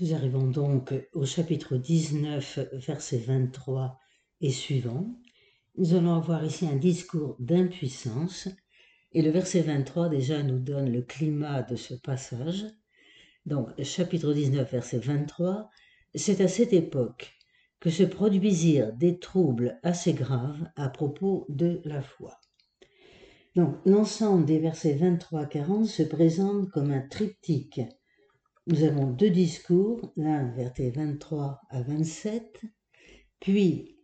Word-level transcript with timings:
Nous 0.00 0.12
arrivons 0.12 0.48
donc 0.48 0.92
au 1.12 1.24
chapitre 1.24 1.76
19, 1.76 2.58
verset 2.72 3.18
23 3.18 3.96
et 4.40 4.50
suivant. 4.50 5.06
Nous 5.76 5.94
allons 5.94 6.14
avoir 6.14 6.44
ici 6.44 6.66
un 6.66 6.74
discours 6.74 7.36
d'impuissance 7.38 8.48
et 9.12 9.22
le 9.22 9.30
verset 9.30 9.60
23 9.60 10.08
déjà 10.08 10.42
nous 10.42 10.58
donne 10.58 10.90
le 10.90 11.02
climat 11.02 11.62
de 11.62 11.76
ce 11.76 11.94
passage. 11.94 12.66
Donc 13.46 13.68
chapitre 13.84 14.32
19, 14.32 14.68
verset 14.68 14.98
23, 14.98 15.70
c'est 16.16 16.40
à 16.40 16.48
cette 16.48 16.72
époque 16.72 17.32
que 17.78 17.90
se 17.90 18.02
produisirent 18.02 18.92
des 18.94 19.20
troubles 19.20 19.78
assez 19.84 20.12
graves 20.12 20.68
à 20.74 20.88
propos 20.88 21.46
de 21.48 21.80
la 21.84 22.02
foi. 22.02 22.40
Donc 23.54 23.76
l'ensemble 23.86 24.44
des 24.44 24.58
versets 24.58 24.96
23 24.96 25.42
à 25.42 25.46
40 25.46 25.86
se 25.86 26.02
présente 26.02 26.68
comme 26.70 26.90
un 26.90 27.06
triptyque 27.06 27.80
nous 28.66 28.82
avons 28.82 29.10
deux 29.10 29.30
discours, 29.30 30.12
l'un 30.16 30.50
verset 30.52 30.90
23 30.90 31.60
à 31.68 31.82
27, 31.82 32.62
puis 33.40 33.98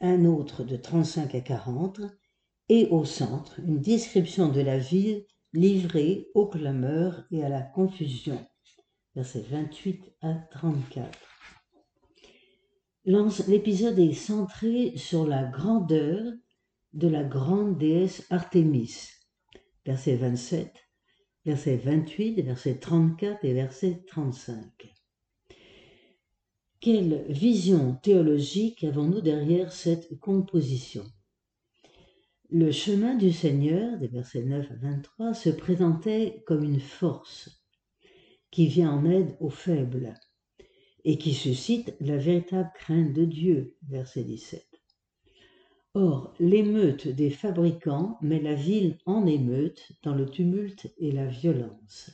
un 0.00 0.24
autre 0.24 0.64
de 0.64 0.76
35 0.76 1.34
à 1.34 1.40
40, 1.40 2.00
et 2.70 2.88
au 2.90 3.04
centre, 3.04 3.60
une 3.60 3.80
description 3.80 4.48
de 4.48 4.60
la 4.60 4.78
ville 4.78 5.26
livrée 5.52 6.28
aux 6.34 6.46
clameurs 6.46 7.24
et 7.30 7.44
à 7.44 7.50
la 7.50 7.60
confusion, 7.60 8.46
versets 9.14 9.44
28 9.50 10.12
à 10.22 10.34
34. 10.50 11.18
L'épisode 13.04 13.98
est 13.98 14.14
centré 14.14 14.96
sur 14.96 15.26
la 15.26 15.44
grandeur 15.44 16.32
de 16.94 17.08
la 17.08 17.22
grande 17.22 17.76
déesse 17.76 18.26
Artémis, 18.30 19.10
verset 19.84 20.16
27, 20.16 20.72
verset 21.44 21.76
28, 21.76 22.40
verset 22.42 22.78
34 22.78 23.44
et 23.44 23.52
verset 23.52 24.02
35. 24.08 24.94
Quelle 26.80 27.24
vision 27.28 27.94
théologique 28.02 28.84
avons-nous 28.84 29.20
derrière 29.20 29.72
cette 29.72 30.18
composition? 30.20 31.04
Le 32.50 32.70
chemin 32.70 33.14
du 33.14 33.32
Seigneur, 33.32 33.98
des 33.98 34.08
versets 34.08 34.42
9 34.42 34.70
à 34.70 34.74
23, 34.74 35.34
se 35.34 35.48
présentait 35.50 36.42
comme 36.46 36.62
une 36.62 36.80
force 36.80 37.64
qui 38.50 38.66
vient 38.66 38.92
en 38.92 39.04
aide 39.10 39.34
aux 39.40 39.50
faibles 39.50 40.14
et 41.04 41.18
qui 41.18 41.34
suscite 41.34 41.94
la 42.00 42.16
véritable 42.16 42.70
crainte 42.74 43.12
de 43.12 43.24
Dieu, 43.24 43.76
verset 43.88 44.24
17. 44.24 44.73
Or, 45.96 46.34
l'émeute 46.40 47.06
des 47.06 47.30
fabricants 47.30 48.18
met 48.20 48.40
la 48.40 48.54
ville 48.54 48.98
en 49.06 49.26
émeute 49.26 49.92
dans 50.02 50.14
le 50.14 50.26
tumulte 50.26 50.92
et 50.98 51.12
la 51.12 51.26
violence. 51.26 52.10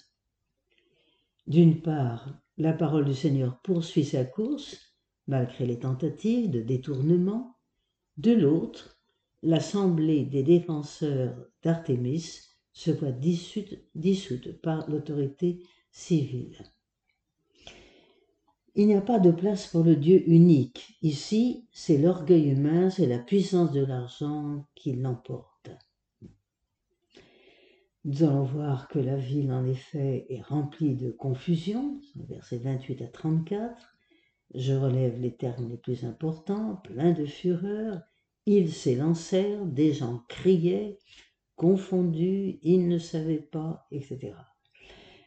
D'une 1.47 1.81
part, 1.81 2.28
la 2.59 2.75
parole 2.75 3.06
du 3.06 3.14
Seigneur 3.14 3.59
poursuit 3.62 4.05
sa 4.05 4.27
course, 4.27 4.95
malgré 5.27 5.64
les 5.64 5.78
tentatives 5.78 6.50
de 6.50 6.61
détournement. 6.61 7.56
De 8.19 8.33
l'autre, 8.33 9.00
l'assemblée 9.42 10.27
des 10.27 10.42
défenseurs 10.42 11.34
d'Artémis 11.62 12.50
se 12.72 12.91
voit 12.91 13.12
dissoute, 13.12 13.75
dissoute 13.94 14.61
par 14.61 14.91
l'autorité 14.91 15.62
civile. 15.91 16.59
Il 18.81 18.86
n'y 18.86 18.95
a 18.95 19.03
pas 19.03 19.19
de 19.19 19.31
place 19.31 19.67
pour 19.67 19.84
le 19.84 19.95
Dieu 19.95 20.27
unique. 20.27 20.97
Ici, 21.03 21.67
c'est 21.70 21.98
l'orgueil 21.98 22.48
humain, 22.48 22.89
c'est 22.89 23.05
la 23.05 23.19
puissance 23.19 23.72
de 23.72 23.84
l'argent 23.84 24.64
qui 24.75 24.95
l'emporte. 24.95 25.69
Nous 28.06 28.22
allons 28.22 28.45
voir 28.45 28.89
que 28.89 28.98
la 28.98 29.17
ville, 29.17 29.53
en 29.53 29.67
effet, 29.67 30.25
est 30.31 30.41
remplie 30.41 30.95
de 30.95 31.11
confusion, 31.11 32.00
versets 32.27 32.56
28 32.56 33.03
à 33.03 33.09
34. 33.09 33.98
Je 34.55 34.72
relève 34.72 35.20
les 35.20 35.37
termes 35.37 35.69
les 35.69 35.77
plus 35.77 36.06
importants, 36.06 36.77
plein 36.77 37.12
de 37.12 37.27
fureur. 37.27 38.00
Ils 38.47 38.72
s'élancèrent, 38.72 39.67
des 39.67 39.92
gens 39.92 40.22
criaient, 40.26 40.99
confondus, 41.55 42.59
ils 42.62 42.88
ne 42.88 42.97
savaient 42.97 43.43
pas, 43.43 43.87
etc. 43.93 44.32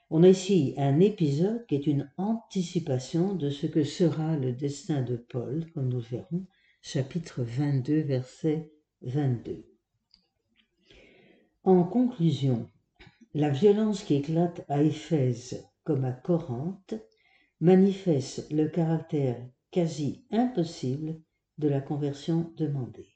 On 0.10 0.24
a 0.24 0.30
ici 0.30 0.74
un 0.78 1.00
épisode 1.00 1.66
qui 1.66 1.76
est 1.76 1.88
une 1.88 2.10
anticipation 2.18 3.36
de 3.36 3.50
ce 3.50 3.66
que 3.66 3.84
sera 3.84 4.38
le 4.38 4.52
destin 4.52 5.02
de 5.02 5.16
Paul, 5.16 5.66
comme 5.74 5.90
nous 5.90 5.98
le 5.98 6.04
verrons, 6.04 6.46
chapitre 6.82 7.42
22, 7.44 8.02
verset 8.02 8.72
22. 9.02 9.66
En 11.64 11.84
conclusion, 11.84 12.70
la 13.34 13.50
violence 13.50 14.04
qui 14.04 14.16
éclate 14.16 14.66
à 14.70 14.84
Éphèse 14.84 15.66
comme 15.84 16.06
à 16.06 16.12
Corinthe 16.12 16.96
manifeste 17.62 18.52
le 18.52 18.68
caractère 18.68 19.38
quasi 19.72 20.26
impossible 20.32 21.20
de 21.58 21.68
la 21.70 21.82
conversion 21.82 22.54
demandée. 22.58 23.16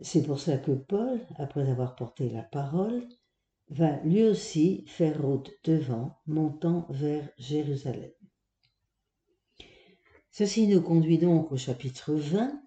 C'est 0.00 0.22
pour 0.22 0.40
ça 0.40 0.56
que 0.56 0.72
Paul, 0.72 1.20
après 1.36 1.68
avoir 1.70 1.94
porté 1.94 2.30
la 2.30 2.42
parole, 2.42 3.06
va 3.70 4.00
lui 4.02 4.24
aussi 4.24 4.84
faire 4.86 5.22
route 5.22 5.50
devant, 5.64 6.18
montant 6.26 6.86
vers 6.90 7.28
Jérusalem. 7.38 8.10
Ceci 10.30 10.66
nous 10.66 10.82
conduit 10.82 11.18
donc 11.18 11.50
au 11.52 11.56
chapitre 11.56 12.14
20, 12.14 12.60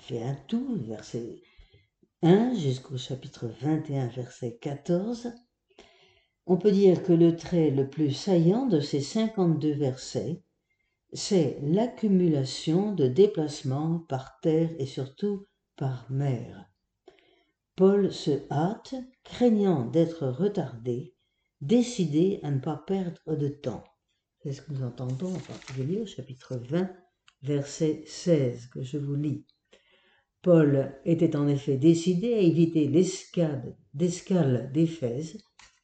fait 0.00 0.22
un 0.22 0.34
tour, 0.34 0.76
verset 0.76 1.42
1 2.22 2.54
jusqu'au 2.54 2.96
chapitre 2.96 3.46
21, 3.60 4.08
verset 4.08 4.58
14. 4.60 5.32
On 6.46 6.56
peut 6.56 6.72
dire 6.72 7.02
que 7.02 7.12
le 7.12 7.36
trait 7.36 7.70
le 7.70 7.88
plus 7.88 8.12
saillant 8.12 8.66
de 8.66 8.80
ces 8.80 9.00
52 9.00 9.72
versets, 9.72 10.42
c'est 11.12 11.58
l'accumulation 11.62 12.92
de 12.92 13.06
déplacements 13.06 14.00
par 14.08 14.40
terre 14.40 14.70
et 14.78 14.86
surtout 14.86 15.46
par 15.76 16.10
mer. 16.10 16.67
Paul 17.78 18.12
se 18.12 18.32
hâte, 18.50 18.96
craignant 19.22 19.84
d'être 19.84 20.26
retardé, 20.26 21.14
décidé 21.60 22.40
à 22.42 22.50
ne 22.50 22.58
pas 22.58 22.82
perdre 22.84 23.36
de 23.36 23.46
temps. 23.46 23.84
C'est 24.42 24.52
ce 24.52 24.62
que 24.62 24.72
nous 24.72 24.82
entendons 24.82 25.32
en 25.32 25.38
particulier 25.38 26.00
au 26.00 26.06
chapitre 26.06 26.56
20, 26.56 26.90
verset 27.42 28.02
16, 28.04 28.66
que 28.66 28.82
je 28.82 28.98
vous 28.98 29.14
lis. 29.14 29.46
Paul 30.42 30.92
était 31.04 31.36
en 31.36 31.46
effet 31.46 31.76
décidé 31.76 32.34
à 32.34 32.40
éviter 32.40 32.88
l'escale 32.88 34.72
d'Éphèse 34.72 35.38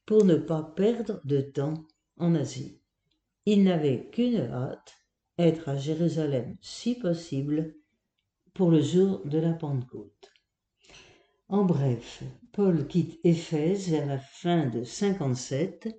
pour 0.04 0.24
ne 0.24 0.34
pas 0.34 0.64
perdre 0.74 1.20
de 1.24 1.42
temps 1.42 1.86
en 2.16 2.34
Asie. 2.34 2.80
Il 3.46 3.62
n'avait 3.62 4.10
qu'une 4.10 4.40
hâte, 4.40 4.94
être 5.38 5.68
à 5.68 5.76
Jérusalem 5.76 6.56
si 6.60 6.96
possible 6.96 7.76
pour 8.52 8.72
le 8.72 8.80
jour 8.80 9.24
de 9.26 9.38
la 9.38 9.52
Pentecôte. 9.52 10.33
En 11.48 11.64
bref, 11.66 12.22
Paul 12.52 12.86
quitte 12.86 13.20
Éphèse 13.22 13.90
vers 13.90 14.06
la 14.06 14.18
fin 14.18 14.66
de 14.66 14.82
57 14.82 15.94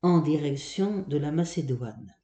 en 0.00 0.20
direction 0.20 1.04
de 1.06 1.18
la 1.18 1.30
Macédoine. 1.30 2.14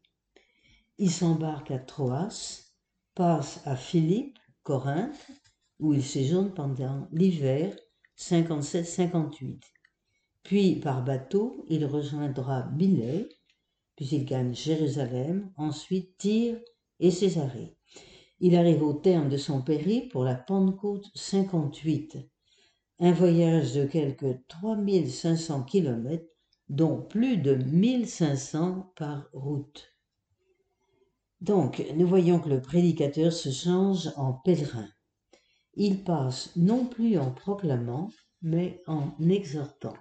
Il 0.97 1.11
s'embarque 1.11 1.71
à 1.71 1.79
Troas, 1.79 2.71
passe 3.15 3.61
à 3.67 3.77
Philippe, 3.77 4.39
Corinthe, 4.63 5.27
où 5.79 5.93
il 5.93 6.03
séjourne 6.03 6.55
pendant 6.55 7.07
l'hiver 7.13 7.77
57-58. 8.17 9.61
Puis 10.43 10.77
par 10.77 11.05
bateau, 11.05 11.67
il 11.69 11.85
rejoindra 11.85 12.71
Milet, 12.71 13.29
puis 13.95 14.07
il 14.07 14.25
gagne 14.25 14.55
Jérusalem, 14.55 15.53
ensuite 15.59 16.17
Tyr 16.17 16.59
et 16.99 17.11
Césarée. 17.11 17.77
Il 18.41 18.57
arrive 18.57 18.83
au 18.83 18.95
terme 18.95 19.29
de 19.29 19.37
son 19.37 19.61
périple 19.61 20.09
pour 20.13 20.25
la 20.25 20.35
Pentecôte 20.35 21.11
58 21.15 22.31
un 23.01 23.13
voyage 23.13 23.75
de 23.75 23.85
quelques 23.85 24.47
3500 24.49 25.65
kilomètres, 25.65 26.29
dont 26.69 27.03
plus 27.03 27.37
de 27.37 27.55
1500 27.55 28.93
par 28.97 29.29
route. 29.33 29.95
Donc, 31.41 31.85
nous 31.95 32.07
voyons 32.07 32.39
que 32.39 32.49
le 32.49 32.63
prédicateur 32.63 33.33
se 33.33 33.51
change 33.51 34.11
en 34.17 34.33
pèlerin. 34.33 34.89
Il 35.75 36.05
passe 36.05 36.51
non 36.57 36.87
plus 36.87 37.19
en 37.19 37.31
proclamant, 37.33 38.11
mais 38.41 38.83
en 38.87 39.15
exhortant. 39.29 39.97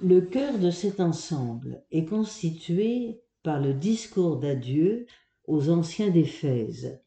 Le 0.00 0.20
cœur 0.20 0.58
de 0.58 0.70
cet 0.70 1.00
ensemble 1.00 1.84
est 1.90 2.04
constitué 2.04 3.22
par 3.42 3.60
le 3.60 3.74
discours 3.74 4.38
d'adieu 4.38 5.06
aux 5.46 5.70
anciens 5.70 6.10
d'Éphèse, 6.10 7.00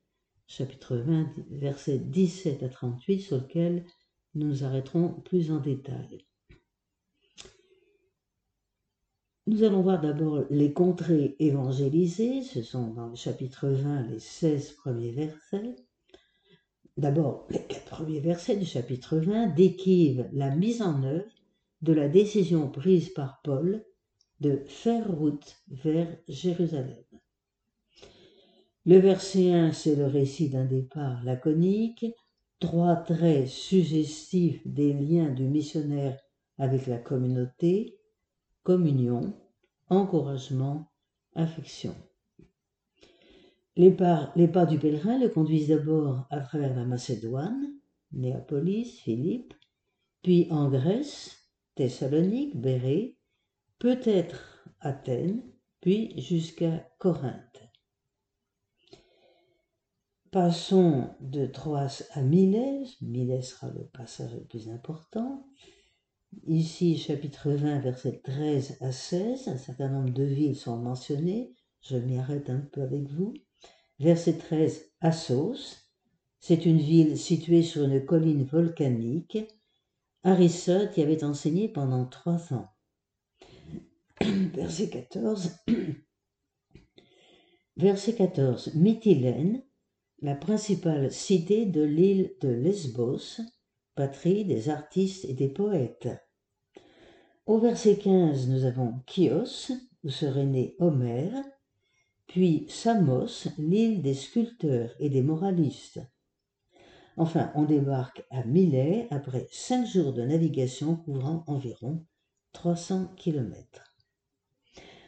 chapitre 0.47 0.97
20, 0.97 1.33
versets 1.51 1.99
17 1.99 2.63
à 2.63 2.69
38, 2.69 3.21
sur 3.21 3.37
lequel 3.37 3.85
nous 4.35 4.47
nous 4.47 4.63
arrêterons 4.63 5.09
plus 5.21 5.51
en 5.51 5.59
détail. 5.59 6.25
Nous 9.47 9.63
allons 9.63 9.81
voir 9.81 10.01
d'abord 10.01 10.43
les 10.49 10.73
contrées 10.73 11.35
évangélisées, 11.39 12.41
ce 12.41 12.61
sont 12.61 12.93
dans 12.93 13.07
le 13.07 13.15
chapitre 13.15 13.67
20 13.67 14.07
les 14.07 14.19
16 14.19 14.71
premiers 14.71 15.11
versets. 15.11 15.75
D'abord, 16.97 17.45
les 17.49 17.61
quatre 17.63 17.85
premiers 17.85 18.21
versets 18.21 18.57
du 18.57 18.65
chapitre 18.65 19.17
20 19.17 19.47
décrivent 19.49 20.27
la 20.33 20.55
mise 20.55 20.81
en 20.81 21.03
œuvre 21.03 21.31
de 21.81 21.93
la 21.93 22.07
décision 22.09 22.69
prise 22.69 23.09
par 23.09 23.41
Paul 23.43 23.85
de 24.39 24.63
faire 24.65 25.09
route 25.11 25.57
vers 25.67 26.17
Jérusalem. 26.27 27.03
Le 28.85 28.97
verset 28.97 29.53
1, 29.53 29.73
c'est 29.73 29.95
le 29.95 30.05
récit 30.05 30.49
d'un 30.49 30.65
départ 30.65 31.23
laconique, 31.23 32.05
trois 32.59 32.95
traits 32.95 33.47
suggestifs 33.47 34.65
des 34.65 34.93
liens 34.93 35.31
du 35.31 35.43
missionnaire 35.43 36.19
avec 36.57 36.87
la 36.87 36.97
communauté, 36.97 37.99
communion, 38.63 39.33
encouragement, 39.89 40.91
affection. 41.35 41.95
Les 43.75 43.91
pas, 43.91 44.31
les 44.35 44.47
pas 44.47 44.65
du 44.65 44.79
pèlerin 44.79 45.19
le 45.19 45.29
conduisent 45.29 45.67
d'abord 45.67 46.27
à 46.29 46.39
travers 46.39 46.73
la 46.75 46.85
Macédoine, 46.85 47.73
Néapolis, 48.13 48.99
Philippe, 49.01 49.53
puis 50.21 50.47
en 50.49 50.69
Grèce, 50.69 51.51
Thessalonique, 51.75 52.59
Bérée, 52.59 53.17
peut-être 53.79 54.65
Athènes, 54.79 55.43
puis 55.81 56.19
jusqu'à 56.19 56.89
Corinthe. 56.99 57.44
Passons 60.35 61.15
de 61.21 61.45
Troas 61.45 62.03
à 62.11 62.21
Milet. 62.21 62.83
Milet 62.99 63.41
sera 63.41 63.69
le 63.69 63.85
passage 63.85 64.33
le 64.33 64.43
plus 64.43 64.67
important. 64.67 65.47
Ici, 66.45 66.97
chapitre 66.97 67.51
20, 67.51 67.79
versets 67.79 68.19
13 68.21 68.79
à 68.81 68.91
16, 68.91 69.47
un 69.47 69.57
certain 69.57 69.87
nombre 69.87 70.09
de 70.09 70.25
villes 70.25 70.57
sont 70.57 70.75
mentionnées. 70.75 71.55
Je 71.79 71.95
m'y 71.95 72.17
arrête 72.17 72.49
un 72.49 72.59
peu 72.59 72.81
avec 72.81 73.09
vous. 73.11 73.33
Verset 73.99 74.33
13, 74.33 74.91
Assos. 74.99 75.77
C'est 76.41 76.65
une 76.65 76.79
ville 76.79 77.17
située 77.17 77.63
sur 77.63 77.85
une 77.85 78.03
colline 78.03 78.43
volcanique. 78.43 79.37
Aristote 80.25 80.97
y 80.97 81.01
avait 81.01 81.23
enseigné 81.23 81.69
pendant 81.69 82.07
trois 82.07 82.51
ans. 82.51 82.67
Verset 84.19 84.89
14. 84.89 85.59
Verset 87.77 88.15
14. 88.15 88.75
Mytilène, 88.75 89.63
la 90.25 90.33
principale 90.33 91.11
cité 91.11 91.67
de 91.67 91.83
l'île 91.83 92.33
de 92.41 92.49
Lesbos, 92.49 93.41
patrie 93.93 94.43
des 94.43 94.69
artistes 94.69 95.23
et 95.25 95.35
des 95.35 95.49
poètes. 95.49 96.09
Au 97.45 97.59
verset 97.59 97.97
15, 97.97 98.49
nous 98.49 98.65
avons 98.65 98.95
Chios, 99.05 99.71
où 100.03 100.09
serait 100.09 100.47
né 100.47 100.75
Homère, 100.79 101.35
puis 102.25 102.65
Samos, 102.69 103.49
l'île 103.59 104.01
des 104.01 104.15
sculpteurs 104.15 104.95
et 104.99 105.09
des 105.09 105.21
moralistes. 105.21 106.01
Enfin, 107.17 107.51
on 107.53 107.65
débarque 107.65 108.25
à 108.31 108.43
Milet 108.45 109.07
après 109.11 109.47
cinq 109.51 109.85
jours 109.85 110.11
de 110.11 110.23
navigation 110.23 110.95
couvrant 110.95 111.43
environ 111.45 112.03
300 112.53 113.13
kilomètres. 113.15 113.93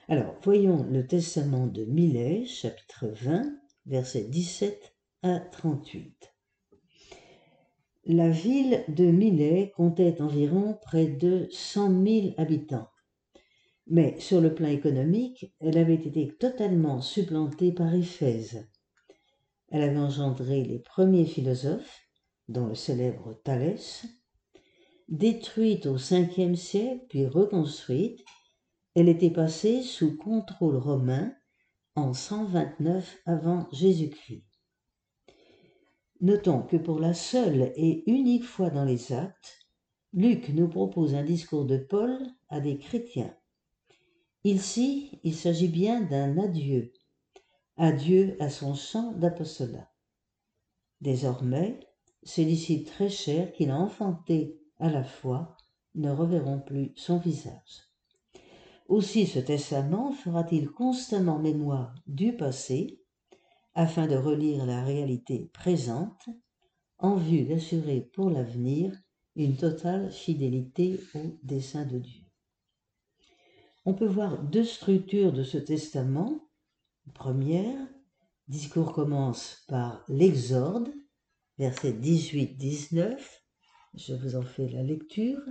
Alors, 0.10 0.36
voyons 0.44 0.84
le 0.84 1.08
testament 1.08 1.66
de 1.66 1.86
Milet, 1.86 2.46
chapitre 2.46 3.08
20, 3.08 3.52
versets 3.88 4.26
17 4.26 4.94
à 5.24 5.40
38. 5.40 6.34
La 8.06 8.30
ville 8.30 8.84
de 8.88 9.06
Milet 9.06 9.74
comptait 9.76 10.22
environ 10.22 10.78
près 10.82 11.08
de 11.08 11.48
100 11.52 12.06
000 12.06 12.28
habitants. 12.38 12.88
Mais 13.88 14.20
sur 14.20 14.42
le 14.42 14.54
plan 14.54 14.70
économique, 14.70 15.54
elle 15.60 15.78
avait 15.78 15.96
été 15.96 16.30
totalement 16.38 17.02
supplantée 17.02 17.72
par 17.72 17.94
Éphèse. 17.94 18.68
Elle 19.70 19.82
avait 19.82 20.00
engendré 20.00 20.64
les 20.64 20.80
premiers 20.80 21.26
philosophes, 21.26 22.02
dont 22.48 22.68
le 22.68 22.76
célèbre 22.76 23.34
Thalès. 23.44 24.06
Détruite 25.10 25.86
au 25.86 25.96
Ve 25.96 26.56
siècle 26.56 27.06
puis 27.10 27.26
reconstruite, 27.26 28.24
elle 28.96 29.10
était 29.10 29.32
passée 29.32 29.84
sous 29.84 30.18
contrôle 30.18 30.78
romain 30.78 31.34
en 31.96 32.14
129 32.14 33.18
avant 33.26 33.68
Jésus-Christ. 33.72 34.47
Notons 36.20 36.64
que 36.64 36.78
pour 36.78 37.00
la 37.00 37.14
seule 37.14 37.72
et 37.76 38.04
unique 38.10 38.46
fois 38.46 38.70
dans 38.72 38.86
les 38.86 39.14
actes, 39.14 39.60
Luc 40.14 40.50
nous 40.50 40.68
propose 40.68 41.14
un 41.14 41.24
discours 41.24 41.66
de 41.66 41.78
Paul 41.78 42.18
à 42.50 42.60
des 42.60 42.80
chrétiens. 42.80 43.36
Ici, 44.44 45.20
il 45.24 45.36
s'agit 45.36 45.68
bien 45.68 46.02
d'un 46.02 46.38
adieu, 46.40 46.92
adieu 47.76 48.36
à 48.40 48.50
son 48.50 48.74
champ 48.74 49.12
d'apostolat. 49.12 49.92
Désormais, 51.02 51.80
ces 52.24 52.46
disciples 52.46 52.90
très 52.90 53.10
chers 53.10 53.52
qu'il 53.54 53.70
a 53.70 53.78
enfantés 53.78 54.60
à 54.80 54.90
la 54.90 55.04
fois 55.04 55.56
ne 55.94 56.10
reverront 56.10 56.60
plus 56.60 56.94
son 56.96 57.18
visage. 57.18 57.88
Aussi 58.88 59.28
ce 59.28 59.40
testament 59.40 60.14
fera-t-il 60.14 60.70
constamment 60.70 61.40
mémoire 61.40 61.94
du 62.08 62.36
passé, 62.36 62.97
afin 63.78 64.08
de 64.08 64.16
relire 64.16 64.66
la 64.66 64.84
réalité 64.84 65.52
présente, 65.54 66.30
en 66.98 67.16
vue 67.16 67.44
d'assurer 67.44 68.02
pour 68.02 68.32
l'avenir 68.32 68.92
une 69.36 69.56
totale 69.56 70.12
fidélité 70.12 71.00
au 71.14 71.38
dessein 71.44 71.86
de 71.86 72.00
Dieu. 72.00 72.24
On 73.86 73.94
peut 73.94 74.08
voir 74.08 74.42
deux 74.42 74.64
structures 74.64 75.32
de 75.32 75.44
ce 75.44 75.60
testament. 75.60 76.50
Première, 77.14 77.78
discours 78.48 78.94
commence 78.94 79.64
par 79.68 80.04
l'exorde, 80.10 80.90
versets 81.60 81.94
18-19. 81.94 83.16
Je 83.94 84.16
vous 84.16 84.36
en 84.36 84.42
fais 84.42 84.70
la 84.70 84.82
lecture. 84.82 85.42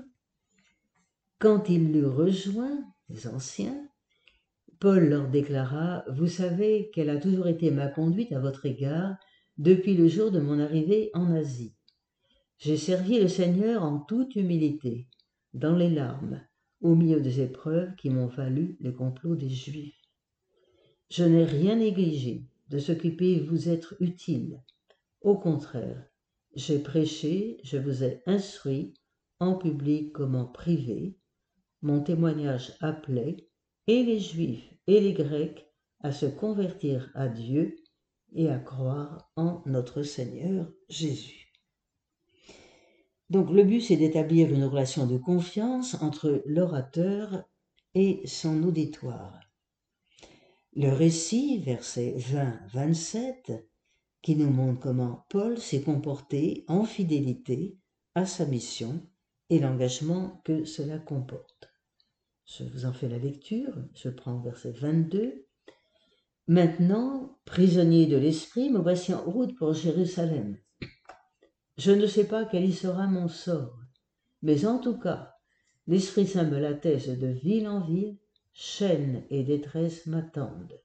Quand 1.38 1.68
il 1.68 1.92
l'eut 1.92 2.06
rejoint, 2.06 2.82
les 3.08 3.28
anciens, 3.28 3.88
Paul 4.78 5.08
leur 5.08 5.28
déclara 5.28 6.04
Vous 6.08 6.26
savez 6.26 6.90
quelle 6.92 7.08
a 7.08 7.16
toujours 7.16 7.46
été 7.46 7.70
ma 7.70 7.88
conduite 7.88 8.32
à 8.32 8.40
votre 8.40 8.66
égard 8.66 9.16
depuis 9.56 9.94
le 9.94 10.06
jour 10.06 10.30
de 10.30 10.38
mon 10.38 10.60
arrivée 10.60 11.10
en 11.14 11.32
Asie. 11.32 11.74
J'ai 12.58 12.76
servi 12.76 13.18
le 13.18 13.28
Seigneur 13.28 13.82
en 13.82 14.00
toute 14.00 14.36
humilité, 14.36 15.08
dans 15.54 15.74
les 15.74 15.88
larmes, 15.88 16.42
au 16.82 16.94
milieu 16.94 17.20
des 17.20 17.40
épreuves 17.40 17.94
qui 17.96 18.10
m'ont 18.10 18.26
valu 18.26 18.76
le 18.80 18.92
complot 18.92 19.34
des 19.34 19.48
Juifs. 19.48 20.00
Je 21.10 21.24
n'ai 21.24 21.44
rien 21.44 21.76
négligé 21.76 22.44
de 22.68 22.78
ce 22.78 22.92
qui 22.92 23.40
vous 23.40 23.68
être 23.70 23.96
utile. 24.00 24.62
Au 25.22 25.38
contraire, 25.38 26.06
j'ai 26.54 26.78
prêché, 26.78 27.58
je 27.62 27.78
vous 27.78 28.04
ai 28.04 28.22
instruit, 28.26 28.92
en 29.38 29.54
public 29.54 30.12
comme 30.12 30.34
en 30.34 30.46
privé, 30.46 31.16
mon 31.82 32.02
témoignage 32.02 32.74
appelait 32.80 33.45
et 33.86 34.02
les 34.02 34.20
Juifs 34.20 34.72
et 34.86 35.00
les 35.00 35.12
Grecs 35.12 35.66
à 36.00 36.12
se 36.12 36.26
convertir 36.26 37.10
à 37.14 37.28
Dieu 37.28 37.76
et 38.34 38.48
à 38.48 38.58
croire 38.58 39.30
en 39.36 39.62
notre 39.66 40.02
Seigneur 40.02 40.70
Jésus. 40.88 41.52
Donc 43.30 43.50
le 43.50 43.64
but, 43.64 43.80
c'est 43.80 43.96
d'établir 43.96 44.52
une 44.52 44.64
relation 44.64 45.06
de 45.06 45.16
confiance 45.16 45.94
entre 46.00 46.42
l'orateur 46.46 47.44
et 47.94 48.20
son 48.26 48.62
auditoire. 48.62 49.40
Le 50.74 50.90
récit, 50.90 51.58
versets 51.58 52.14
20-27, 52.74 53.64
qui 54.22 54.36
nous 54.36 54.50
montre 54.50 54.80
comment 54.80 55.24
Paul 55.28 55.58
s'est 55.58 55.82
comporté 55.82 56.64
en 56.68 56.84
fidélité 56.84 57.78
à 58.14 58.26
sa 58.26 58.44
mission 58.44 59.00
et 59.50 59.58
l'engagement 59.58 60.40
que 60.44 60.64
cela 60.64 60.98
comporte. 60.98 61.75
Je 62.48 62.62
vous 62.62 62.86
en 62.86 62.92
fais 62.92 63.08
la 63.08 63.18
lecture, 63.18 63.74
je 63.92 64.08
prends 64.08 64.38
verset 64.38 64.70
22. 64.70 65.46
Maintenant, 66.46 67.36
prisonnier 67.44 68.06
de 68.06 68.16
l'esprit, 68.16 68.70
me 68.70 68.78
voici 68.78 69.12
en 69.12 69.20
route 69.20 69.56
pour 69.56 69.72
Jérusalem. 69.72 70.56
Je 71.76 71.90
ne 71.90 72.06
sais 72.06 72.28
pas 72.28 72.44
quel 72.44 72.64
y 72.64 72.72
sera 72.72 73.08
mon 73.08 73.26
sort, 73.26 73.76
mais 74.42 74.64
en 74.64 74.78
tout 74.78 74.96
cas, 74.96 75.34
l'Esprit 75.88 76.28
Saint 76.28 76.44
me 76.44 76.60
l'atteste 76.60 77.18
de 77.18 77.26
ville 77.26 77.66
en 77.66 77.80
ville, 77.80 78.16
chaîne 78.52 79.24
et 79.28 79.42
détresse 79.42 80.06
m'attendent. 80.06 80.80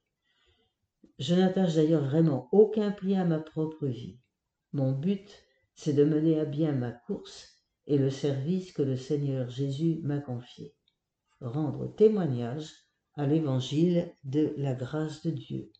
Je 1.20 1.36
n'attache 1.36 1.76
d'ailleurs 1.76 2.04
vraiment 2.04 2.48
aucun 2.50 2.90
pli 2.90 3.14
à 3.14 3.24
ma 3.24 3.38
propre 3.38 3.86
vie. 3.86 4.18
Mon 4.72 4.90
but, 4.90 5.30
c'est 5.76 5.92
de 5.92 6.04
mener 6.04 6.40
à 6.40 6.44
bien 6.44 6.72
ma 6.72 6.90
course 6.90 7.62
et 7.86 7.98
le 7.98 8.10
service 8.10 8.72
que 8.72 8.82
le 8.82 8.96
Seigneur 8.96 9.48
Jésus 9.48 10.00
m'a 10.02 10.18
confié 10.18 10.74
rendre 11.42 11.86
témoignage 11.94 12.72
à 13.14 13.26
l'évangile 13.26 14.14
de 14.24 14.54
la 14.56 14.74
grâce 14.74 15.22
de 15.22 15.30
Dieu. 15.30 15.70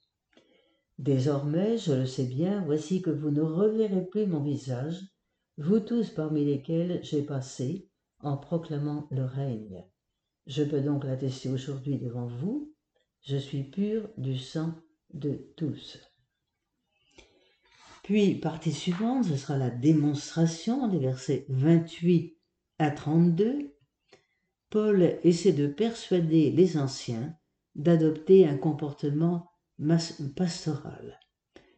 Désormais, 0.99 1.79
je 1.79 1.93
le 1.93 2.07
sais 2.07 2.27
bien, 2.27 2.63
voici 2.65 3.03
que 3.03 3.11
vous 3.11 3.31
ne 3.31 3.41
reverrez 3.41 4.05
plus 4.07 4.27
mon 4.27 4.43
visage, 4.43 5.01
vous 5.57 5.81
tous 5.81 6.11
parmi 6.11 6.45
lesquels 6.45 7.01
j'ai 7.03 7.23
passé 7.23 7.89
en 8.21 8.37
proclamant 8.37 9.09
le 9.11 9.25
règne. 9.25 9.85
Je 10.47 10.63
peux 10.63 10.81
donc 10.81 11.05
l'attester 11.05 11.49
aujourd'hui 11.49 11.99
devant 11.99 12.27
vous, 12.27 12.73
je 13.23 13.37
suis 13.37 13.65
pur 13.65 14.09
du 14.17 14.37
sang 14.37 14.75
de 15.15 15.53
tous. 15.57 15.99
Puis, 18.03 18.35
partie 18.35 18.73
suivante, 18.73 19.25
ce 19.25 19.37
sera 19.37 19.57
la 19.57 19.71
démonstration 19.71 20.89
des 20.89 20.99
versets 20.99 21.47
28 21.49 22.37
à 22.79 22.91
32 22.91 23.73
Paul 24.73 25.19
essaie 25.23 25.53
de 25.53 25.67
persuader 25.67 26.51
les 26.51 26.79
anciens 26.79 27.37
d'adopter 27.75 28.47
un 28.47 28.57
comportement 28.57 29.51
pastoral. 30.35 31.21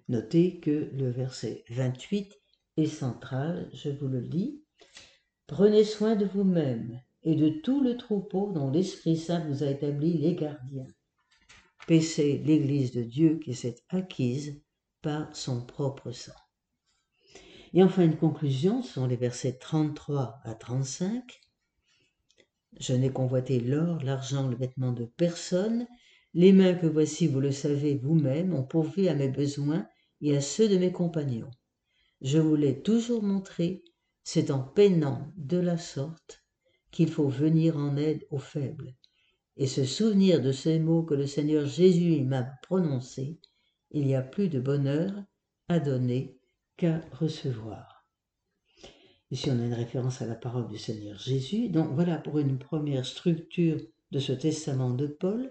Notez 0.09 0.61
que 0.61 0.91
le 0.93 1.11
verset 1.11 1.65
28 1.71 2.33
est 2.77 2.87
central, 2.87 3.69
je 3.75 3.91
vous 3.91 4.07
le 4.07 4.21
lis. 4.21 4.63
Prenez 5.49 5.83
soin 5.83 6.15
de 6.15 6.25
vous-même 6.25 7.01
et 7.25 7.35
de 7.35 7.49
tout 7.49 7.83
le 7.83 7.97
troupeau 7.97 8.53
dont 8.53 8.71
l'Esprit 8.71 9.17
Saint 9.17 9.45
vous 9.49 9.65
a 9.65 9.71
établi 9.71 10.17
les 10.19 10.37
gardiens. 10.37 10.87
Paissez 11.89 12.39
l'Église 12.39 12.93
de 12.93 13.03
Dieu 13.03 13.41
qui 13.45 13.55
s'est 13.55 13.83
acquise 13.89 14.63
par 15.03 15.35
son 15.35 15.67
propre 15.67 16.13
sang. 16.13 16.31
Et 17.73 17.83
enfin 17.83 18.05
une 18.05 18.17
conclusion, 18.17 18.83
ce 18.83 18.93
sont 18.93 19.07
les 19.09 19.17
versets 19.17 19.59
33 19.59 20.39
à 20.45 20.55
35. 20.55 21.41
Je 22.81 22.95
n'ai 22.95 23.11
convoité 23.11 23.61
l'or, 23.61 24.03
l'argent, 24.03 24.49
le 24.49 24.57
vêtement 24.57 24.93
de 24.93 25.05
personne. 25.05 25.87
Les 26.33 26.53
mains 26.53 26.75
que 26.75 26.87
voici, 26.87 27.27
vous 27.27 27.41
le 27.41 27.53
savez 27.53 27.97
vous-même, 27.97 28.55
ont 28.55 28.65
pourvu 28.65 29.09
à 29.09 29.15
mes 29.15 29.29
besoins 29.29 29.87
et 30.21 30.37
à 30.37 30.41
ceux 30.41 30.69
de 30.69 30.79
mes 30.79 30.93
compagnons. 30.93 31.51
Je 32.21 32.39
vous 32.39 32.57
l'ai 32.57 32.83
toujours 32.83 33.23
montré, 33.23 33.85
c'est 34.23 34.51
en 34.51 34.61
peinant 34.61 35.33
de 35.37 35.59
la 35.59 35.79
sorte 35.79 36.45
qu'il 36.91 37.11
faut 37.11 37.29
venir 37.29 37.77
en 37.77 37.97
aide 37.97 38.27
aux 38.31 38.39
faibles 38.39 38.95
et 39.57 39.67
se 39.67 39.85
souvenir 39.85 40.41
de 40.41 40.53
ces 40.53 40.79
mots 40.79 41.05
que 41.05 41.15
le 41.15 41.27
Seigneur 41.27 41.67
Jésus 41.67 42.23
m'a 42.23 42.45
prononcés. 42.63 43.39
Il 43.91 44.07
y 44.07 44.15
a 44.15 44.23
plus 44.23 44.49
de 44.49 44.61
bonheur 44.61 45.13
à 45.69 45.79
donner 45.79 46.39
qu'à 46.77 47.01
recevoir. 47.13 47.94
Ici, 49.31 49.51
on 49.51 49.59
a 49.61 49.65
une 49.65 49.75
référence 49.75 50.23
à 50.23 50.27
la 50.27 50.35
parole 50.35 50.69
du 50.69 50.79
Seigneur 50.79 51.19
Jésus. 51.19 51.69
Donc 51.69 51.93
voilà 51.93 52.19
pour 52.19 52.39
une 52.39 52.59
première 52.59 53.07
structure 53.07 53.79
de 54.11 54.19
ce 54.19 54.33
testament 54.33 54.91
de 54.91 55.07
Paul. 55.07 55.49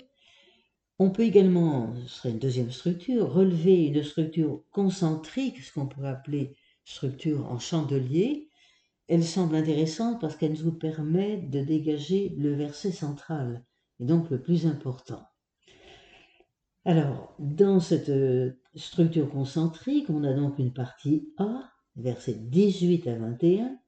On 1.00 1.10
peut 1.10 1.24
également, 1.24 1.94
ce 2.06 2.15
serait 2.15 2.30
une 2.30 2.39
deuxième 2.39 2.72
structure, 2.72 3.34
relever 3.34 3.88
une 3.88 4.03
structure 4.03 4.63
concentrique, 4.72 5.60
ce 5.60 5.74
qu'on 5.74 5.88
pourrait 5.88 6.10
appeler 6.10 6.56
structure 6.86 7.46
en 7.51 7.60
chandelier. 7.60 8.50
Elle 9.08 9.24
semble 9.24 9.56
intéressante 9.56 10.22
parce 10.22 10.36
qu'elle 10.36 10.53
nous 10.63 10.72
permet 10.72 11.38
de 11.38 11.62
dégager 11.62 12.30
le 12.38 12.53
verset 12.53 12.92
central, 12.92 13.65
et 14.00 14.06
donc 14.06 14.30
le 14.30 14.42
plus 14.42 14.65
important. 14.65 15.24
Alors, 16.86 17.36
dans 17.39 17.80
cette 17.80 18.10
euh, 18.10 18.60
structure 18.75 19.30
concentrique, 19.30 20.10
on 20.10 20.24
a 20.24 20.34
donc 20.34 20.60
une 20.60 20.74
partie 20.74 21.27
A, 21.38 21.73
versets 21.95 22.33
18 22.35 23.07
à 23.07 23.15
21, 23.15 23.79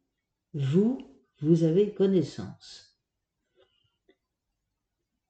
vous, 0.53 0.97
vous 1.41 1.63
avez 1.63 1.93
connaissance. 1.93 2.97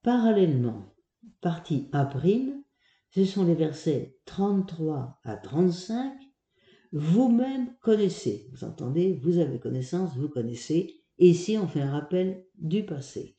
Parallèlement, 0.03 0.93
partie 1.41 1.89
A', 1.91 2.09
ce 3.09 3.25
sont 3.25 3.45
les 3.45 3.55
versets 3.55 4.17
33 4.25 5.19
à 5.23 5.37
35, 5.37 6.13
vous-même 6.91 7.75
connaissez. 7.81 8.47
Vous 8.51 8.63
entendez, 8.63 9.19
vous 9.23 9.39
avez 9.39 9.59
connaissance, 9.59 10.15
vous 10.15 10.29
connaissez. 10.29 11.01
Et 11.17 11.29
ici, 11.29 11.57
on 11.57 11.67
fait 11.67 11.81
un 11.81 11.91
rappel 11.91 12.45
du 12.57 12.85
passé. 12.85 13.35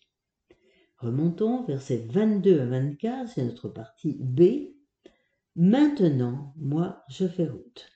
Remontons, 0.98 1.64
versets 1.64 2.06
22 2.10 2.60
à 2.60 2.66
24, 2.66 3.28
c'est 3.28 3.44
notre 3.44 3.68
partie 3.68 4.16
B. 4.18 4.72
Maintenant, 5.54 6.54
moi, 6.56 7.04
je 7.08 7.26
fais 7.26 7.46
route. 7.46 7.86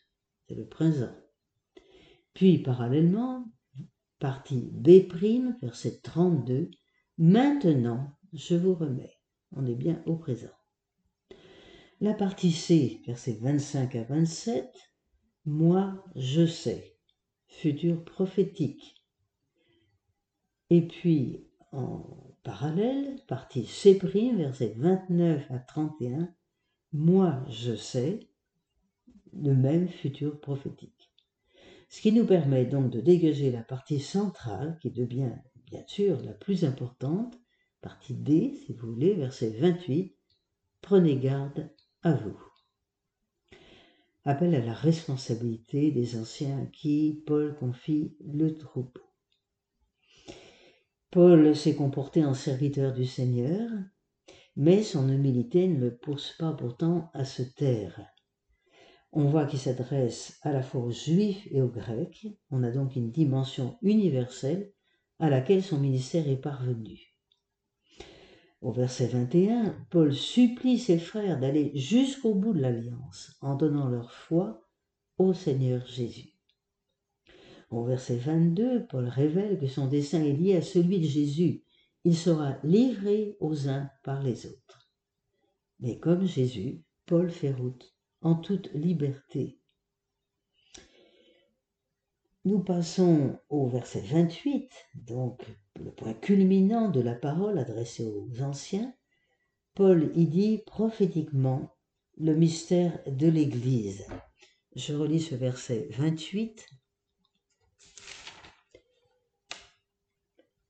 C'est 0.47 0.55
le 0.55 0.67
présent. 0.67 1.15
Puis 2.35 2.59
parallèlement, 2.59 3.51
partie 4.19 4.71
B', 4.73 5.07
verset 5.61 6.01
32, 6.03 6.71
Maintenant, 7.19 8.17
je 8.33 8.55
vous 8.55 8.75
remets. 8.75 9.19
On 9.53 9.67
est 9.67 9.75
bien 9.75 10.03
au 10.07 10.17
présent. 10.17 10.55
La 12.01 12.15
partie 12.15 12.53
C, 12.53 13.03
verset 13.07 13.39
25 13.43 13.95
à 13.97 14.05
27, 14.05 14.73
Moi, 15.45 16.03
je 16.17 16.47
sais. 16.47 16.97
Futur 17.47 18.03
prophétique. 18.05 18.95
Et 20.71 20.87
puis, 20.87 21.47
en 21.73 22.07
parallèle, 22.43 23.17
partie 23.27 23.67
C', 23.67 23.99
verset 24.37 24.75
29 24.79 25.51
à 25.51 25.59
31, 25.59 26.33
Moi, 26.93 27.45
je 27.49 27.75
sais. 27.75 28.21
Le 29.33 29.55
même 29.55 29.89
futur 29.89 30.41
prophétique 30.41 31.00
ce 31.91 32.01
qui 32.01 32.13
nous 32.13 32.25
permet 32.25 32.65
donc 32.65 32.91
de 32.91 33.01
dégager 33.01 33.51
la 33.51 33.65
partie 33.65 33.99
centrale 33.99 34.79
qui 34.81 34.93
devient 34.93 35.35
bien 35.67 35.83
sûr 35.89 36.23
la 36.23 36.33
plus 36.33 36.65
importante, 36.65 37.37
partie 37.83 38.15
D 38.15 38.55
si 38.65 38.75
vous 38.75 38.93
voulez, 38.93 39.15
verset 39.15 39.51
28, 39.51 40.17
prenez 40.83 41.17
garde 41.17 41.69
à 42.03 42.15
vous. 42.15 42.41
Appel 44.25 44.55
à 44.55 44.65
la 44.65 44.73
responsabilité 44.73 45.91
des 45.91 46.17
anciens 46.17 46.67
qui 46.73 47.25
Paul 47.27 47.57
confie 47.57 48.17
le 48.21 48.57
troupeau. 48.57 49.03
Paul 51.11 51.57
s'est 51.57 51.75
comporté 51.75 52.25
en 52.25 52.35
serviteur 52.35 52.93
du 52.93 53.05
Seigneur, 53.05 53.69
mais 54.55 54.85
son 54.85 55.09
humilité 55.09 55.67
ne 55.67 55.81
le 55.81 55.97
pousse 55.97 56.37
pas 56.39 56.53
pourtant 56.53 57.11
à 57.15 57.25
se 57.25 57.43
taire 57.43 58.01
on 59.13 59.25
voit 59.25 59.47
qu'il 59.47 59.59
s'adresse 59.59 60.39
à 60.43 60.53
la 60.53 60.63
fois 60.63 60.83
aux 60.83 60.93
juifs 60.93 61.47
et 61.51 61.61
aux 61.61 61.69
grecs. 61.69 62.29
On 62.51 62.63
a 62.63 62.71
donc 62.71 62.95
une 62.95 63.11
dimension 63.11 63.77
universelle 63.83 64.73
à 65.19 65.29
laquelle 65.29 65.63
son 65.63 65.79
ministère 65.79 66.29
est 66.29 66.41
parvenu. 66.41 67.17
Au 68.61 68.73
verset 68.73 69.09
21, 69.09 69.87
Paul 69.91 70.15
supplie 70.15 70.79
ses 70.79 70.99
frères 70.99 71.41
d'aller 71.41 71.73
jusqu'au 71.75 72.35
bout 72.35 72.53
de 72.53 72.61
l'alliance 72.61 73.37
en 73.41 73.57
donnant 73.57 73.89
leur 73.89 74.13
foi 74.13 74.69
au 75.19 75.33
Seigneur 75.33 75.87
Jésus. 75.87 76.35
Au 77.71 77.85
verset 77.85 78.17
22, 78.17 78.87
Paul 78.87 79.09
révèle 79.09 79.59
que 79.59 79.67
son 79.67 79.87
dessein 79.87 80.23
est 80.23 80.33
lié 80.33 80.57
à 80.57 80.63
celui 80.63 81.01
de 81.01 81.07
Jésus. 81.07 81.65
Il 82.05 82.17
sera 82.17 82.59
livré 82.63 83.37
aux 83.41 83.69
uns 83.69 83.91
par 84.05 84.23
les 84.23 84.47
autres. 84.47 84.91
Mais 85.81 85.99
comme 85.99 86.27
Jésus, 86.27 86.85
Paul 87.07 87.31
fait 87.31 87.53
route 87.53 87.95
en 88.23 88.35
toute 88.35 88.73
liberté. 88.75 89.59
Nous 92.45 92.61
passons 92.61 93.39
au 93.49 93.69
verset 93.69 94.01
28, 94.01 94.71
donc 94.95 95.45
le 95.79 95.91
point 95.91 96.15
culminant 96.15 96.89
de 96.89 97.01
la 97.01 97.15
parole 97.15 97.59
adressée 97.59 98.05
aux 98.05 98.43
anciens. 98.43 98.95
Paul 99.75 100.11
y 100.15 100.27
dit 100.27 100.63
prophétiquement 100.67 101.77
le 102.17 102.35
mystère 102.35 102.99
de 103.07 103.29
l'Église. 103.29 104.07
Je 104.75 104.95
relis 104.95 105.21
ce 105.21 105.35
verset 105.35 105.89
28. 105.91 106.67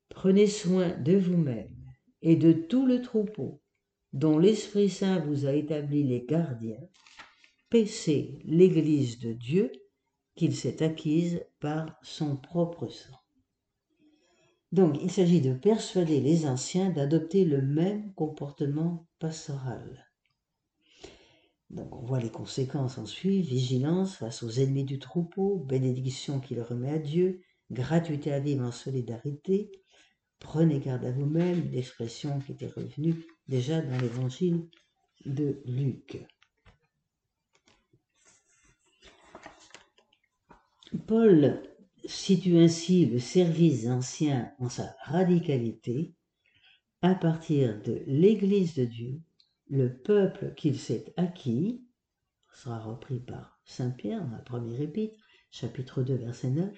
Prenez 0.08 0.46
soin 0.48 0.90
de 0.98 1.16
vous-même 1.16 1.74
et 2.22 2.36
de 2.36 2.52
tout 2.52 2.86
le 2.86 3.00
troupeau 3.00 3.62
dont 4.12 4.38
l'Esprit 4.38 4.90
Saint 4.90 5.20
vous 5.20 5.46
a 5.46 5.52
établi 5.52 6.02
les 6.02 6.26
gardiens 6.26 6.88
paisser 7.70 8.40
l'Église 8.44 9.18
de 9.20 9.32
Dieu 9.32 9.70
qu'il 10.34 10.54
s'est 10.54 10.82
acquise 10.82 11.44
par 11.60 11.96
son 12.02 12.36
propre 12.36 12.88
sang. 12.88 13.16
Donc 14.72 14.98
il 15.02 15.10
s'agit 15.10 15.40
de 15.40 15.54
persuader 15.54 16.20
les 16.20 16.46
anciens 16.46 16.90
d'adopter 16.90 17.44
le 17.44 17.62
même 17.62 18.12
comportement 18.14 19.06
pastoral. 19.18 20.06
Donc 21.70 21.94
on 21.94 22.04
voit 22.04 22.20
les 22.20 22.30
conséquences 22.30 22.98
en 22.98 23.06
suivent, 23.06 23.46
vigilance 23.46 24.16
face 24.16 24.42
aux 24.42 24.50
ennemis 24.50 24.84
du 24.84 24.98
troupeau, 24.98 25.58
bénédiction 25.58 26.40
qu'il 26.40 26.60
remet 26.60 26.90
à 26.90 26.98
Dieu, 26.98 27.42
gratuité 27.70 28.32
à 28.32 28.40
vivre 28.40 28.64
en 28.64 28.72
solidarité, 28.72 29.70
prenez 30.40 30.80
garde 30.80 31.04
à 31.04 31.12
vous-même, 31.12 31.70
l'expression 31.70 32.40
qui 32.40 32.52
était 32.52 32.66
revenue 32.66 33.14
déjà 33.46 33.80
dans 33.80 33.98
l'évangile 33.98 34.66
de 35.26 35.62
Luc. 35.64 36.26
Paul 41.06 41.62
situe 42.04 42.58
ainsi 42.58 43.06
le 43.06 43.18
service 43.18 43.86
ancien 43.86 44.52
en 44.58 44.68
sa 44.68 44.94
radicalité 45.04 46.14
à 47.02 47.14
partir 47.14 47.80
de 47.82 48.02
l'Église 48.06 48.74
de 48.74 48.84
Dieu, 48.84 49.20
le 49.68 49.96
peuple 49.96 50.52
qu'il 50.56 50.78
s'est 50.78 51.12
acquis, 51.16 51.82
sera 52.52 52.80
repris 52.80 53.20
par 53.20 53.60
Saint 53.64 53.90
Pierre 53.90 54.24
dans 54.24 54.32
la 54.32 54.42
première 54.42 54.80
épître, 54.80 55.18
chapitre 55.50 56.02
2, 56.02 56.14
verset 56.14 56.50
9, 56.50 56.76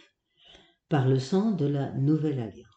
par 0.88 1.09
le 1.09 1.19
sang 1.19 1.52
de 1.52 1.66
la 1.66 1.90
nouvelle 1.92 2.38
alliance. 2.38 2.69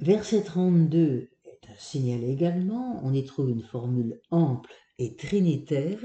Verset 0.00 0.42
32 0.42 1.30
est 1.44 1.70
à 1.70 1.76
signaler 1.76 2.30
également, 2.30 3.00
on 3.04 3.12
y 3.14 3.24
trouve 3.24 3.50
une 3.50 3.62
formule 3.62 4.20
ample 4.30 4.72
et 4.98 5.14
trinitaire. 5.14 6.00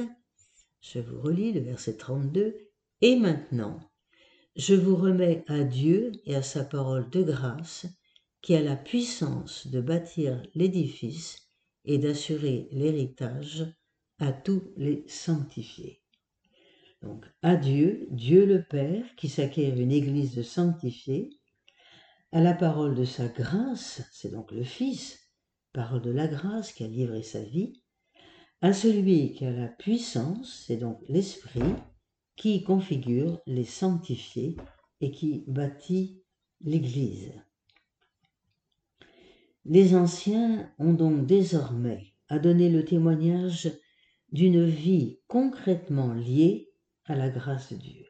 Je 0.81 0.99
vous 0.99 1.19
relis 1.19 1.51
le 1.51 1.61
verset 1.61 1.97
32. 1.97 2.55
Et 3.01 3.15
maintenant, 3.15 3.79
je 4.55 4.73
vous 4.73 4.95
remets 4.95 5.43
à 5.47 5.63
Dieu 5.63 6.13
et 6.25 6.35
à 6.35 6.41
sa 6.41 6.63
parole 6.63 7.09
de 7.09 7.23
grâce, 7.23 7.87
qui 8.41 8.55
a 8.55 8.61
la 8.61 8.75
puissance 8.75 9.67
de 9.67 9.81
bâtir 9.81 10.41
l'édifice 10.53 11.49
et 11.83 11.97
d'assurer 11.97 12.67
l'héritage 12.71 13.65
à 14.19 14.31
tous 14.31 14.71
les 14.77 15.03
sanctifiés. 15.07 16.01
Donc, 17.01 17.25
à 17.41 17.55
Dieu, 17.55 18.07
Dieu 18.11 18.45
le 18.45 18.63
Père, 18.63 19.03
qui 19.17 19.29
s'acquiert 19.29 19.77
une 19.77 19.91
église 19.91 20.35
de 20.35 20.41
sanctifiés, 20.41 21.31
à 22.31 22.41
la 22.41 22.53
parole 22.53 22.95
de 22.95 23.05
sa 23.05 23.27
grâce, 23.27 24.01
c'est 24.11 24.31
donc 24.31 24.51
le 24.51 24.63
Fils, 24.63 25.19
parole 25.73 26.01
de 26.01 26.11
la 26.11 26.27
grâce 26.27 26.71
qui 26.71 26.83
a 26.83 26.87
livré 26.87 27.23
sa 27.23 27.41
vie, 27.41 27.81
à 28.61 28.73
celui 28.73 29.33
qui 29.33 29.45
a 29.45 29.51
la 29.51 29.67
puissance, 29.67 30.63
c'est 30.65 30.77
donc 30.77 30.99
l'Esprit, 31.07 31.75
qui 32.35 32.63
configure 32.63 33.41
les 33.45 33.65
sanctifiés 33.65 34.57
et 35.01 35.11
qui 35.11 35.43
bâtit 35.47 36.23
l'Église. 36.61 37.33
Les 39.65 39.95
anciens 39.95 40.71
ont 40.77 40.93
donc 40.93 41.25
désormais 41.25 42.13
à 42.27 42.39
donner 42.39 42.69
le 42.69 42.85
témoignage 42.85 43.71
d'une 44.31 44.65
vie 44.65 45.19
concrètement 45.27 46.13
liée 46.13 46.71
à 47.05 47.15
la 47.15 47.29
grâce 47.29 47.71
de 47.71 47.77
Dieu. 47.77 48.05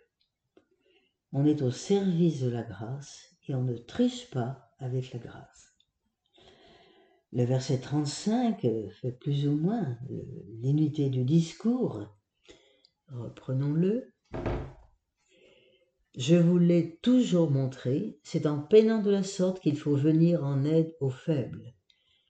On 1.32 1.46
est 1.46 1.62
au 1.62 1.72
service 1.72 2.42
de 2.42 2.50
la 2.50 2.64
grâce 2.64 3.36
et 3.48 3.56
on 3.56 3.64
ne 3.64 3.78
triche 3.78 4.30
pas 4.32 4.72
avec 4.80 5.14
la 5.14 5.20
grâce. 5.20 5.76
Le 7.32 7.44
verset 7.44 7.80
35 7.80 8.62
fait 9.02 9.12
plus 9.12 9.48
ou 9.48 9.56
moins 9.56 9.98
l'unité 10.62 11.10
du 11.10 11.26
discours. 11.26 12.08
Reprenons-le. 13.10 14.15
Je 16.18 16.36
vous 16.36 16.58
l'ai 16.58 16.98
toujours 17.02 17.52
montré, 17.52 18.20
c'est 18.24 18.46
en 18.46 18.60
peinant 18.60 19.02
de 19.02 19.12
la 19.12 19.24
sorte 19.24 19.60
qu'il 19.60 19.78
faut 19.78 19.96
venir 19.96 20.46
en 20.46 20.64
aide 20.64 20.96
aux 21.02 21.10
faibles, 21.10 21.74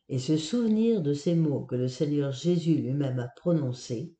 et 0.09 0.17
se 0.17 0.37
souvenir 0.37 1.03
de 1.03 1.13
ces 1.13 1.35
mots 1.35 1.65
que 1.65 1.75
le 1.75 1.87
Seigneur 1.87 2.31
Jésus 2.31 2.75
lui-même 2.75 3.19
a 3.19 3.27
prononcés. 3.27 4.15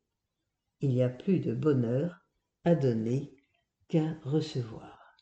Il 0.82 0.94
y 0.94 1.01
a 1.01 1.10
plus 1.10 1.39
de 1.39 1.54
bonheur 1.54 2.25
à 2.63 2.75
donner 2.75 3.34
qu'à 3.88 4.20
recevoir. 4.24 5.18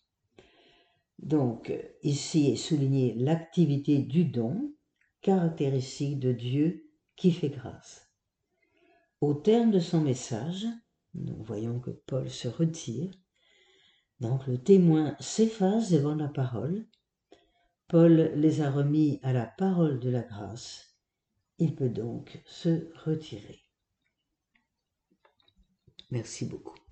Donc, 1.20 1.74
ici 2.02 2.52
est 2.52 2.58
souligné 2.58 3.14
l'activité 3.16 4.00
du 4.00 4.26
don, 4.26 4.74
caractéristique 5.22 6.20
de 6.20 6.34
Dieu 6.34 6.90
qui 7.16 7.32
fait 7.32 7.50
grâce. 7.50 8.10
Au 9.22 9.34
terme 9.34 9.72
de 9.72 9.80
son 9.80 10.02
message, 10.02 10.68
nous 11.14 11.44
voyons 11.44 11.80
que 11.80 11.92
Paul 11.92 12.30
se 12.30 12.48
retire, 12.48 13.12
donc 14.20 14.48
le 14.48 14.58
témoin 14.58 15.16
s'efface 15.20 15.92
devant 15.92 16.16
la 16.16 16.28
parole. 16.28 16.86
Paul 17.88 18.32
les 18.36 18.62
a 18.62 18.72
remis 18.72 19.20
à 19.22 19.34
la 19.34 19.46
parole 19.46 20.00
de 20.00 20.10
la 20.10 20.22
grâce. 20.22 20.98
Il 21.60 21.76
peut 21.76 21.90
donc 21.90 22.42
se 22.46 22.92
retirer. 23.06 23.60
Merci 26.10 26.46
beaucoup. 26.46 26.83